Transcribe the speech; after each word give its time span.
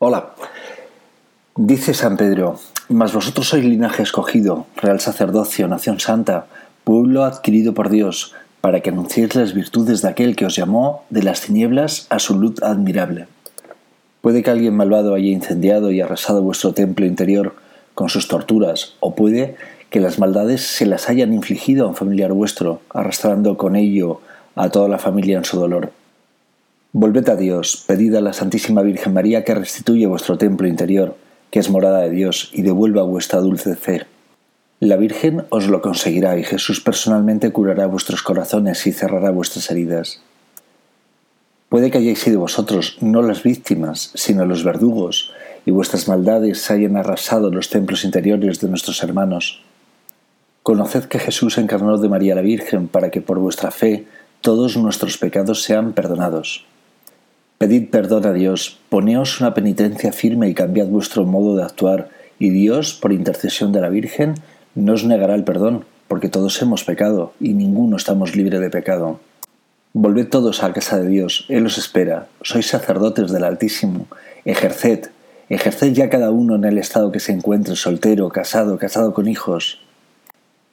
Hola. 0.00 0.30
Dice 1.56 1.92
San 1.92 2.16
Pedro, 2.16 2.60
mas 2.88 3.12
vosotros 3.12 3.48
sois 3.48 3.64
linaje 3.64 4.04
escogido, 4.04 4.70
real 4.76 5.00
sacerdocio, 5.00 5.66
nación 5.66 5.98
santa, 5.98 6.46
pueblo 6.84 7.24
adquirido 7.24 7.74
por 7.74 7.90
Dios, 7.90 8.32
para 8.60 8.78
que 8.78 8.90
anunciéis 8.90 9.34
las 9.34 9.54
virtudes 9.54 10.00
de 10.00 10.08
aquel 10.08 10.36
que 10.36 10.46
os 10.46 10.54
llamó 10.54 11.02
de 11.10 11.24
las 11.24 11.40
tinieblas 11.40 12.06
a 12.10 12.20
su 12.20 12.38
luz 12.38 12.62
admirable. 12.62 13.26
Puede 14.20 14.44
que 14.44 14.52
alguien 14.52 14.76
malvado 14.76 15.16
haya 15.16 15.32
incendiado 15.32 15.90
y 15.90 16.00
arrasado 16.00 16.42
vuestro 16.42 16.72
templo 16.74 17.04
interior 17.04 17.56
con 17.96 18.08
sus 18.08 18.28
torturas, 18.28 18.94
o 19.00 19.16
puede 19.16 19.56
que 19.90 19.98
las 19.98 20.20
maldades 20.20 20.62
se 20.64 20.86
las 20.86 21.08
hayan 21.08 21.32
infligido 21.32 21.86
a 21.86 21.88
un 21.88 21.96
familiar 21.96 22.32
vuestro, 22.32 22.82
arrastrando 22.90 23.56
con 23.56 23.74
ello 23.74 24.20
a 24.54 24.70
toda 24.70 24.86
la 24.86 24.98
familia 24.98 25.38
en 25.38 25.44
su 25.44 25.58
dolor. 25.58 25.90
Volved 27.00 27.28
a 27.28 27.36
Dios, 27.36 27.84
pedid 27.86 28.16
a 28.16 28.20
la 28.20 28.32
Santísima 28.32 28.82
Virgen 28.82 29.14
María 29.14 29.44
que 29.44 29.54
restituya 29.54 30.08
vuestro 30.08 30.36
templo 30.36 30.66
interior, 30.66 31.14
que 31.52 31.60
es 31.60 31.70
morada 31.70 32.00
de 32.00 32.10
Dios, 32.10 32.50
y 32.52 32.62
devuelva 32.62 33.04
vuestra 33.04 33.38
dulce 33.38 33.76
fe. 33.76 34.06
La 34.80 34.96
Virgen 34.96 35.44
os 35.50 35.68
lo 35.68 35.80
conseguirá 35.80 36.36
y 36.38 36.42
Jesús 36.42 36.80
personalmente 36.80 37.52
curará 37.52 37.86
vuestros 37.86 38.24
corazones 38.24 38.84
y 38.88 38.90
cerrará 38.90 39.30
vuestras 39.30 39.70
heridas. 39.70 40.20
Puede 41.68 41.92
que 41.92 41.98
hayáis 41.98 42.18
sido 42.18 42.40
vosotros 42.40 42.98
no 43.00 43.22
las 43.22 43.44
víctimas, 43.44 44.10
sino 44.16 44.44
los 44.44 44.64
verdugos, 44.64 45.32
y 45.66 45.70
vuestras 45.70 46.08
maldades 46.08 46.68
hayan 46.68 46.96
arrasado 46.96 47.52
los 47.52 47.70
templos 47.70 48.04
interiores 48.04 48.58
de 48.58 48.70
nuestros 48.70 49.04
hermanos. 49.04 49.62
Conoced 50.64 51.04
que 51.04 51.20
Jesús 51.20 51.58
encarnó 51.58 51.96
de 51.98 52.08
María 52.08 52.34
la 52.34 52.42
Virgen 52.42 52.88
para 52.88 53.12
que 53.12 53.20
por 53.20 53.38
vuestra 53.38 53.70
fe 53.70 54.06
todos 54.40 54.76
nuestros 54.76 55.16
pecados 55.16 55.62
sean 55.62 55.92
perdonados. 55.92 56.66
Pedid 57.58 57.90
perdón 57.90 58.24
a 58.24 58.32
Dios, 58.32 58.78
poneos 58.88 59.40
una 59.40 59.52
penitencia 59.52 60.12
firme 60.12 60.48
y 60.48 60.54
cambiad 60.54 60.86
vuestro 60.86 61.24
modo 61.24 61.56
de 61.56 61.64
actuar, 61.64 62.08
y 62.38 62.50
Dios, 62.50 62.94
por 62.94 63.12
intercesión 63.12 63.72
de 63.72 63.80
la 63.80 63.88
Virgen, 63.88 64.34
no 64.76 64.92
os 64.92 65.02
negará 65.02 65.34
el 65.34 65.42
perdón, 65.42 65.84
porque 66.06 66.28
todos 66.28 66.62
hemos 66.62 66.84
pecado 66.84 67.32
y 67.40 67.54
ninguno 67.54 67.96
estamos 67.96 68.36
libre 68.36 68.60
de 68.60 68.70
pecado. 68.70 69.18
Volved 69.92 70.28
todos 70.28 70.62
a 70.62 70.68
la 70.68 70.74
casa 70.74 71.00
de 71.00 71.08
Dios, 71.08 71.46
Él 71.48 71.66
os 71.66 71.78
espera. 71.78 72.28
Sois 72.42 72.68
sacerdotes 72.68 73.32
del 73.32 73.42
Altísimo. 73.42 74.06
Ejerced, 74.44 75.10
ejerced 75.48 75.92
ya 75.92 76.08
cada 76.10 76.30
uno 76.30 76.54
en 76.54 76.64
el 76.64 76.78
estado 76.78 77.10
que 77.10 77.18
se 77.18 77.32
encuentre, 77.32 77.74
soltero, 77.74 78.28
casado, 78.28 78.78
casado 78.78 79.12
con 79.12 79.26
hijos. 79.26 79.80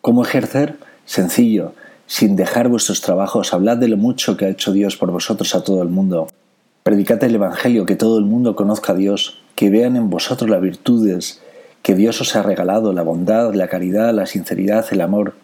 ¿Cómo 0.00 0.24
ejercer? 0.24 0.78
Sencillo, 1.04 1.74
sin 2.08 2.34
dejar 2.34 2.68
vuestros 2.68 3.02
trabajos, 3.02 3.54
hablad 3.54 3.76
de 3.76 3.86
lo 3.86 3.96
mucho 3.96 4.36
que 4.36 4.46
ha 4.46 4.48
hecho 4.48 4.72
Dios 4.72 4.96
por 4.96 5.12
vosotros 5.12 5.54
a 5.54 5.62
todo 5.62 5.80
el 5.80 5.88
mundo. 5.88 6.26
Predicad 6.82 7.22
el 7.22 7.36
Evangelio, 7.36 7.86
que 7.86 7.94
todo 7.94 8.18
el 8.18 8.24
mundo 8.24 8.56
conozca 8.56 8.92
a 8.92 8.96
Dios, 8.96 9.40
que 9.54 9.70
vean 9.70 9.96
en 9.96 10.10
vosotros 10.10 10.50
las 10.50 10.60
virtudes 10.60 11.40
que 11.82 11.94
Dios 11.94 12.20
os 12.20 12.36
ha 12.36 12.42
regalado, 12.42 12.92
la 12.92 13.02
bondad, 13.02 13.54
la 13.54 13.68
caridad, 13.68 14.14
la 14.14 14.26
sinceridad, 14.26 14.86
el 14.90 15.00
amor. 15.00 15.34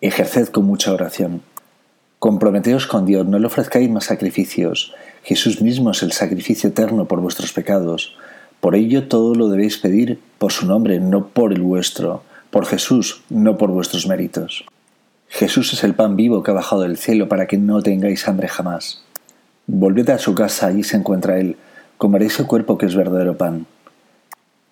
Ejerced 0.00 0.48
con 0.48 0.64
mucha 0.64 0.92
oración. 0.92 1.42
Comprometeos 2.18 2.86
con 2.86 3.04
Dios, 3.04 3.26
no 3.26 3.40
le 3.40 3.46
ofrezcáis 3.46 3.90
más 3.90 4.04
sacrificios. 4.04 4.94
Jesús 5.24 5.60
mismo 5.60 5.90
es 5.90 6.02
el 6.02 6.12
sacrificio 6.12 6.70
eterno 6.70 7.06
por 7.06 7.20
vuestros 7.20 7.52
pecados. 7.52 8.16
Por 8.60 8.76
ello 8.76 9.08
todo 9.08 9.34
lo 9.34 9.48
debéis 9.48 9.78
pedir 9.78 10.20
por 10.38 10.52
su 10.52 10.66
nombre, 10.66 11.00
no 11.00 11.26
por 11.28 11.52
el 11.52 11.62
vuestro. 11.62 12.22
Por 12.50 12.66
Jesús, 12.66 13.22
no 13.28 13.58
por 13.58 13.70
vuestros 13.70 14.06
méritos. 14.06 14.64
Jesús 15.28 15.72
es 15.72 15.82
el 15.82 15.94
pan 15.94 16.14
vivo 16.14 16.42
que 16.42 16.52
ha 16.52 16.54
bajado 16.54 16.82
del 16.82 16.96
cielo 16.96 17.28
para 17.28 17.46
que 17.46 17.58
no 17.58 17.82
tengáis 17.82 18.28
hambre 18.28 18.46
jamás. 18.46 19.02
Volved 19.66 20.10
a 20.10 20.18
su 20.18 20.34
casa, 20.34 20.66
allí 20.66 20.82
se 20.82 20.96
encuentra 20.96 21.38
Él. 21.38 21.56
Comeréis 21.98 22.38
el 22.40 22.46
cuerpo 22.46 22.78
que 22.78 22.86
es 22.86 22.96
verdadero 22.96 23.36
pan. 23.36 23.66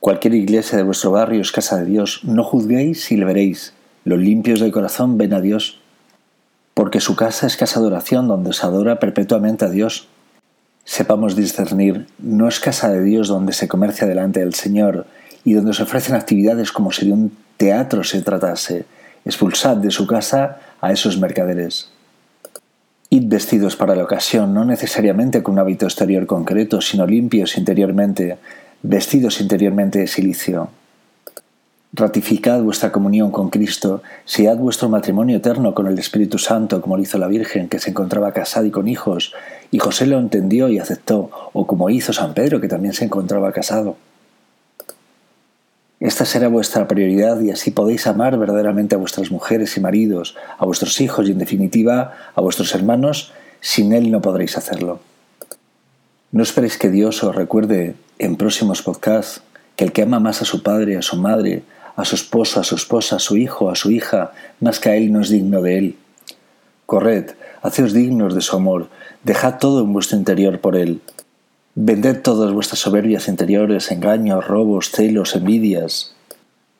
Cualquier 0.00 0.34
iglesia 0.34 0.76
de 0.76 0.84
vuestro 0.84 1.12
barrio 1.12 1.40
es 1.40 1.52
casa 1.52 1.78
de 1.78 1.86
Dios. 1.86 2.20
No 2.24 2.44
juzguéis 2.44 3.10
y 3.10 3.16
le 3.16 3.24
veréis. 3.24 3.72
Los 4.04 4.18
limpios 4.18 4.60
de 4.60 4.70
corazón 4.70 5.16
ven 5.16 5.32
a 5.32 5.40
Dios 5.40 5.80
porque 6.74 7.00
su 7.00 7.16
casa 7.16 7.46
es 7.46 7.56
casa 7.56 7.80
de 7.80 7.86
oración 7.86 8.28
donde 8.28 8.52
se 8.52 8.66
adora 8.66 8.98
perpetuamente 8.98 9.64
a 9.64 9.70
Dios. 9.70 10.08
Sepamos 10.84 11.36
discernir, 11.36 12.06
no 12.18 12.48
es 12.48 12.60
casa 12.60 12.90
de 12.90 13.02
Dios 13.02 13.28
donde 13.28 13.54
se 13.54 13.68
comercia 13.68 14.06
delante 14.06 14.40
del 14.40 14.54
Señor 14.54 15.06
y 15.44 15.54
donde 15.54 15.72
se 15.72 15.84
ofrecen 15.84 16.16
actividades 16.16 16.72
como 16.72 16.92
si 16.92 17.06
de 17.06 17.12
un 17.12 17.36
teatro 17.56 18.04
se 18.04 18.20
tratase. 18.20 18.84
Expulsad 19.24 19.78
de 19.78 19.90
su 19.90 20.06
casa 20.06 20.58
a 20.80 20.92
esos 20.92 21.18
mercaderes. 21.18 21.93
Id 23.14 23.28
vestidos 23.28 23.76
para 23.76 23.94
la 23.94 24.02
ocasión, 24.02 24.54
no 24.54 24.64
necesariamente 24.64 25.44
con 25.44 25.54
un 25.54 25.60
hábito 25.60 25.86
exterior 25.86 26.26
concreto, 26.26 26.80
sino 26.80 27.06
limpios 27.06 27.56
interiormente, 27.56 28.38
vestidos 28.82 29.40
interiormente 29.40 30.00
de 30.00 30.08
silicio. 30.08 30.70
Ratificad 31.92 32.60
vuestra 32.60 32.90
comunión 32.90 33.30
con 33.30 33.50
Cristo, 33.50 34.02
sead 34.24 34.56
vuestro 34.56 34.88
matrimonio 34.88 35.36
eterno 35.36 35.74
con 35.74 35.86
el 35.86 35.96
Espíritu 35.96 36.38
Santo, 36.38 36.80
como 36.80 36.96
lo 36.96 37.04
hizo 37.04 37.18
la 37.18 37.28
Virgen, 37.28 37.68
que 37.68 37.78
se 37.78 37.90
encontraba 37.90 38.32
casada 38.32 38.66
y 38.66 38.72
con 38.72 38.88
hijos, 38.88 39.32
y 39.70 39.78
José 39.78 40.06
lo 40.06 40.18
entendió 40.18 40.68
y 40.68 40.80
aceptó, 40.80 41.30
o 41.52 41.68
como 41.68 41.90
hizo 41.90 42.12
San 42.12 42.34
Pedro, 42.34 42.60
que 42.60 42.66
también 42.66 42.94
se 42.94 43.04
encontraba 43.04 43.52
casado. 43.52 43.96
Esta 46.04 46.26
será 46.26 46.48
vuestra 46.48 46.86
prioridad 46.86 47.40
y 47.40 47.50
así 47.50 47.70
podéis 47.70 48.06
amar 48.06 48.36
verdaderamente 48.36 48.94
a 48.94 48.98
vuestras 48.98 49.30
mujeres 49.30 49.74
y 49.78 49.80
maridos, 49.80 50.36
a 50.58 50.66
vuestros 50.66 51.00
hijos 51.00 51.26
y 51.26 51.32
en 51.32 51.38
definitiva 51.38 52.12
a 52.34 52.42
vuestros 52.42 52.74
hermanos, 52.74 53.32
sin 53.62 53.94
Él 53.94 54.10
no 54.10 54.20
podréis 54.20 54.58
hacerlo. 54.58 55.00
No 56.30 56.42
esperéis 56.42 56.76
que 56.76 56.90
Dios 56.90 57.24
os 57.24 57.34
recuerde 57.34 57.94
en 58.18 58.36
próximos 58.36 58.82
podcasts 58.82 59.40
que 59.76 59.84
el 59.84 59.92
que 59.92 60.02
ama 60.02 60.20
más 60.20 60.42
a 60.42 60.44
su 60.44 60.62
padre, 60.62 60.98
a 60.98 61.00
su 61.00 61.16
madre, 61.16 61.62
a 61.96 62.04
su 62.04 62.16
esposo, 62.16 62.60
a 62.60 62.64
su 62.64 62.74
esposa, 62.74 63.16
a 63.16 63.20
su 63.20 63.38
hijo, 63.38 63.70
a 63.70 63.74
su 63.74 63.90
hija, 63.90 64.32
más 64.60 64.80
que 64.80 64.90
a 64.90 64.96
él 64.96 65.10
no 65.10 65.22
es 65.22 65.30
digno 65.30 65.62
de 65.62 65.78
él. 65.78 65.96
Corred, 66.84 67.30
haceos 67.62 67.94
dignos 67.94 68.34
de 68.34 68.42
su 68.42 68.54
amor, 68.54 68.88
dejad 69.22 69.56
todo 69.58 69.80
en 69.82 69.94
vuestro 69.94 70.18
interior 70.18 70.60
por 70.60 70.76
él. 70.76 71.00
Vended 71.76 72.22
todas 72.22 72.52
vuestras 72.52 72.78
soberbias 72.78 73.26
interiores, 73.26 73.90
engaños, 73.90 74.46
robos, 74.46 74.90
celos, 74.90 75.34
envidias, 75.34 76.14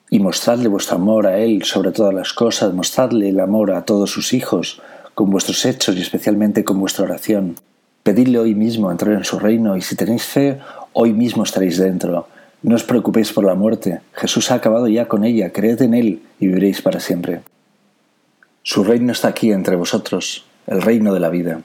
y 0.09 0.19
mostradle 0.19 0.69
vuestro 0.69 0.95
amor 0.95 1.27
a 1.27 1.37
él 1.39 1.63
sobre 1.63 1.91
todas 1.91 2.13
las 2.13 2.31
cosas, 2.31 2.73
mostradle 2.73 3.27
el 3.27 3.41
amor 3.41 3.73
a 3.73 3.83
todos 3.83 4.11
sus 4.11 4.31
hijos, 4.31 4.81
con 5.13 5.29
vuestros 5.29 5.65
hechos 5.65 5.97
y 5.97 6.01
especialmente 6.01 6.63
con 6.63 6.79
vuestra 6.79 7.03
oración. 7.03 7.55
Pedidle 8.03 8.39
hoy 8.39 8.55
mismo 8.55 8.89
entrar 8.89 9.15
en 9.15 9.25
su 9.25 9.37
reino 9.37 9.75
y 9.75 9.81
si 9.81 9.97
tenéis 9.97 10.23
fe, 10.23 10.59
hoy 10.93 11.11
mismo 11.11 11.43
estaréis 11.43 11.77
dentro. 11.77 12.29
No 12.61 12.75
os 12.75 12.83
preocupéis 12.83 13.33
por 13.33 13.43
la 13.43 13.53
muerte, 13.53 13.99
Jesús 14.13 14.49
ha 14.49 14.55
acabado 14.55 14.87
ya 14.87 15.09
con 15.09 15.25
ella, 15.25 15.51
creed 15.51 15.81
en 15.81 15.93
Él 15.93 16.21
y 16.39 16.47
viviréis 16.47 16.81
para 16.81 17.01
siempre. 17.01 17.41
Su 18.63 18.85
reino 18.85 19.11
está 19.11 19.27
aquí 19.27 19.51
entre 19.51 19.75
vosotros, 19.75 20.45
el 20.67 20.81
reino 20.81 21.13
de 21.13 21.19
la 21.19 21.29
vida. 21.29 21.61